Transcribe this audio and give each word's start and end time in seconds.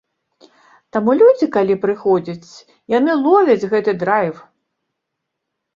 Таму 0.95 1.11
людзі, 1.19 1.45
калі 1.57 1.75
прыходзяць, 1.83 2.49
яны 2.97 3.11
ловяць 3.27 3.67
гэты 3.77 3.91
драйв! 4.07 4.35